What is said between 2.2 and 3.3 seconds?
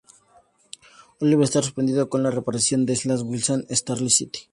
la reaparición de Slade